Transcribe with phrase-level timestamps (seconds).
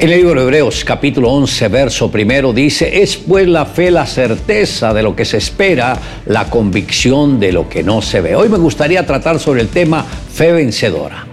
[0.00, 4.06] En el libro de Hebreos capítulo 11, verso primero dice, es pues la fe la
[4.06, 8.34] certeza de lo que se espera, la convicción de lo que no se ve.
[8.34, 11.29] Hoy me gustaría tratar sobre el tema fe vencedora.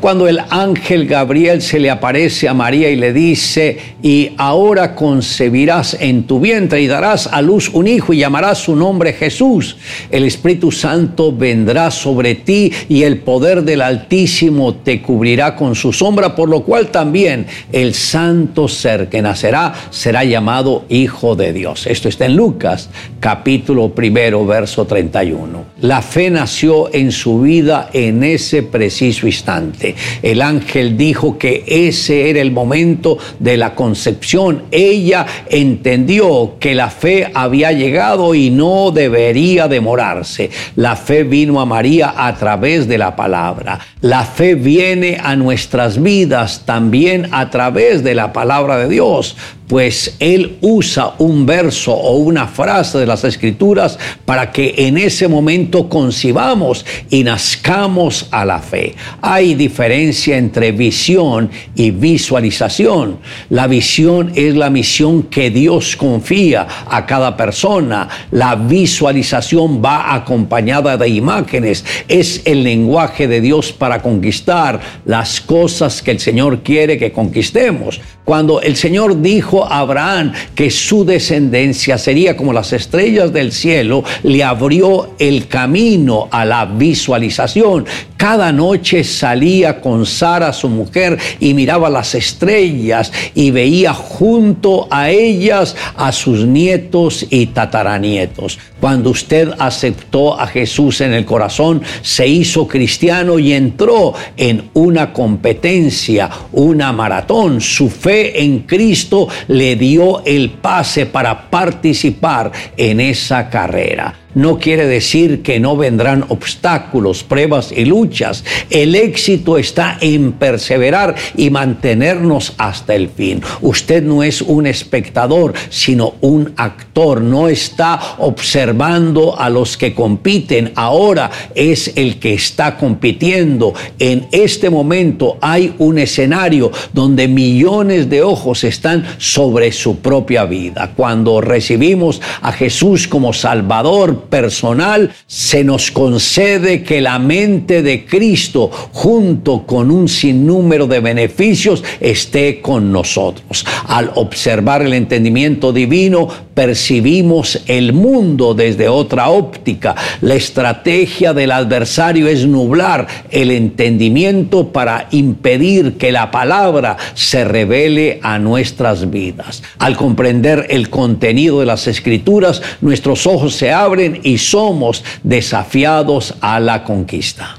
[0.00, 5.96] Cuando el ángel Gabriel se le aparece a María y le dice, y ahora concebirás
[5.98, 9.76] en tu vientre y darás a luz un hijo y llamarás su nombre Jesús.
[10.10, 15.92] El Espíritu Santo vendrá sobre ti y el poder del Altísimo te cubrirá con su
[15.92, 21.86] sombra, por lo cual también el santo ser que nacerá será llamado Hijo de Dios.
[21.86, 25.64] Esto está en Lucas capítulo primero, verso 31.
[25.80, 29.87] La fe nació en su vida en ese preciso instante.
[30.22, 34.64] El ángel dijo que ese era el momento de la concepción.
[34.70, 40.50] Ella entendió que la fe había llegado y no debería demorarse.
[40.76, 43.78] La fe vino a María a través de la palabra.
[44.00, 49.36] La fe viene a nuestras vidas también a través de la palabra de Dios
[49.68, 55.28] pues él usa un verso o una frase de las escrituras para que en ese
[55.28, 58.94] momento concibamos y nazcamos a la fe.
[59.20, 63.18] Hay diferencia entre visión y visualización.
[63.50, 68.08] La visión es la misión que Dios confía a cada persona.
[68.30, 71.84] La visualización va acompañada de imágenes.
[72.08, 78.00] Es el lenguaje de Dios para conquistar las cosas que el Señor quiere que conquistemos.
[78.24, 84.44] Cuando el Señor dijo Abraham que su descendencia sería como las estrellas del cielo, le
[84.44, 87.86] abrió el camino a la visualización.
[88.16, 95.10] Cada noche salía con Sara, su mujer, y miraba las estrellas y veía junto a
[95.10, 98.58] ellas a sus nietos y tataranietos.
[98.80, 105.12] Cuando usted aceptó a Jesús en el corazón, se hizo cristiano y entró en una
[105.12, 107.60] competencia, una maratón.
[107.60, 114.86] Su fe en Cristo le dio el pase para participar en esa carrera no quiere
[114.86, 118.44] decir que no vendrán obstáculos, pruebas y luchas.
[118.70, 123.42] El éxito está en perseverar y mantenernos hasta el fin.
[123.62, 127.20] Usted no es un espectador, sino un actor.
[127.20, 130.70] No está observando a los que compiten.
[130.76, 133.74] Ahora es el que está compitiendo.
[133.98, 140.92] En este momento hay un escenario donde millones de ojos están sobre su propia vida.
[140.94, 148.70] Cuando recibimos a Jesús como Salvador, personal, se nos concede que la mente de Cristo,
[148.92, 153.64] junto con un sinnúmero de beneficios, esté con nosotros.
[153.86, 159.94] Al observar el entendimiento divino, percibimos el mundo desde otra óptica.
[160.20, 168.20] La estrategia del adversario es nublar el entendimiento para impedir que la palabra se revele
[168.22, 169.62] a nuestras vidas.
[169.78, 176.60] Al comprender el contenido de las escrituras, nuestros ojos se abren y somos desafiados a
[176.60, 177.58] la conquista.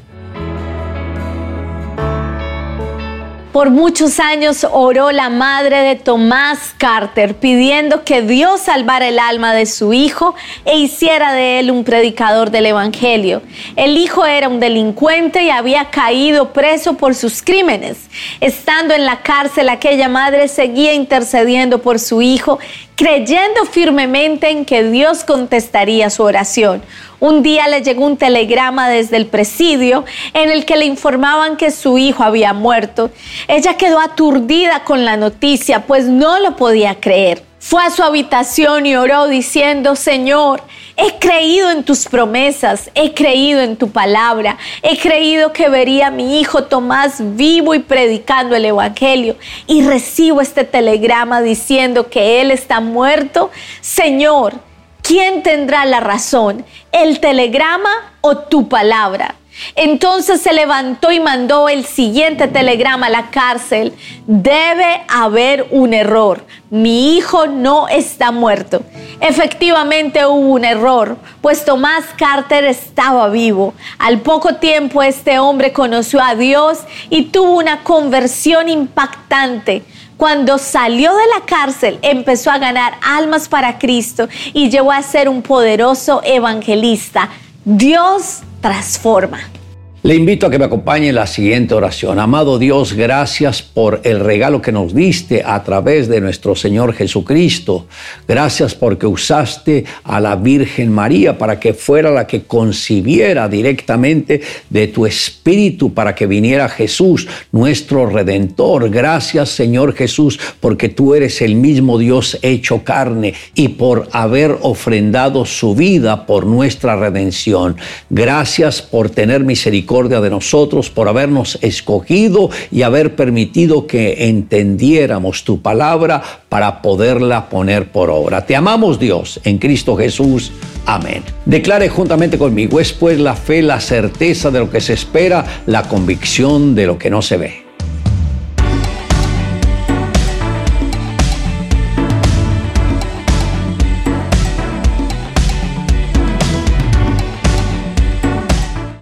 [3.51, 9.53] Por muchos años oró la madre de Tomás Carter pidiendo que Dios salvara el alma
[9.53, 13.41] de su hijo e hiciera de él un predicador del Evangelio.
[13.75, 17.97] El hijo era un delincuente y había caído preso por sus crímenes.
[18.39, 22.59] Estando en la cárcel, aquella madre seguía intercediendo por su hijo,
[22.99, 26.81] creyendo firmemente en que Dios contestaría su oración.
[27.21, 31.71] Un día le llegó un telegrama desde el presidio en el que le informaban que
[31.71, 33.09] su hijo había muerto.
[33.47, 37.41] Ella quedó aturdida con la noticia, pues no lo podía creer.
[37.59, 40.61] Fue a su habitación y oró diciendo, Señor,
[41.01, 46.11] he creído en tus promesas, he creído en tu palabra, he creído que vería a
[46.11, 52.51] mi hijo Tomás vivo y predicando el Evangelio y recibo este telegrama diciendo que él
[52.51, 53.49] está muerto.
[53.79, 54.55] Señor,
[55.01, 56.65] ¿quién tendrá la razón?
[56.91, 57.89] ¿El telegrama
[58.21, 59.35] o tu palabra?
[59.75, 63.93] Entonces se levantó y mandó el siguiente telegrama a la cárcel.
[64.27, 66.45] Debe haber un error.
[66.69, 68.83] Mi hijo no está muerto.
[69.21, 73.73] Efectivamente hubo un error, pues Tomás Carter estaba vivo.
[73.97, 76.79] Al poco tiempo este hombre conoció a Dios
[77.09, 79.83] y tuvo una conversión impactante.
[80.15, 85.29] Cuando salió de la cárcel, empezó a ganar almas para Cristo y llegó a ser
[85.29, 87.29] un poderoso evangelista.
[87.63, 89.58] Dios transforma.
[90.01, 92.19] Le invito a que me acompañe en la siguiente oración.
[92.19, 97.85] Amado Dios, gracias por el regalo que nos diste a través de nuestro Señor Jesucristo.
[98.25, 104.87] Gracias porque usaste a la Virgen María para que fuera la que concibiera directamente de
[104.87, 108.89] tu Espíritu para que viniera Jesús, nuestro Redentor.
[108.89, 115.43] Gracias Señor Jesús porque tú eres el mismo Dios hecho carne y por haber ofrendado
[115.43, 117.75] su vida por nuestra redención.
[118.09, 119.43] Gracias por tener
[119.89, 127.91] de nosotros, por habernos escogido y haber permitido que entendiéramos tu palabra para poderla poner
[127.91, 128.45] por obra.
[128.45, 130.51] Te amamos Dios en Cristo Jesús.
[130.85, 131.23] Amén.
[131.45, 135.81] Declare juntamente conmigo, es pues la fe, la certeza de lo que se espera, la
[135.83, 137.68] convicción de lo que no se ve.